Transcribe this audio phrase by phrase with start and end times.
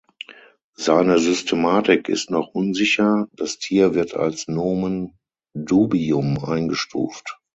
[0.75, 5.13] Seine Systematik ist noch unsicher, das Tier wird als Nomen
[5.53, 7.39] dubium eingestuft.